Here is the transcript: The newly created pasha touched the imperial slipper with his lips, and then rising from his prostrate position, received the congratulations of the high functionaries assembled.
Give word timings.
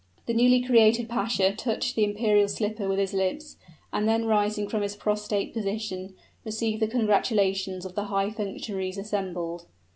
The 0.25 0.33
newly 0.33 0.61
created 0.63 1.07
pasha 1.09 1.53
touched 1.53 1.95
the 1.95 2.03
imperial 2.03 2.47
slipper 2.47 2.87
with 2.89 2.97
his 2.97 3.13
lips, 3.13 3.57
and 3.93 4.07
then 4.09 4.25
rising 4.25 4.67
from 4.67 4.81
his 4.81 4.95
prostrate 4.95 5.53
position, 5.53 6.15
received 6.43 6.81
the 6.81 6.87
congratulations 6.87 7.85
of 7.85 7.93
the 7.93 8.05
high 8.05 8.31
functionaries 8.31 8.97
assembled. 8.97 9.67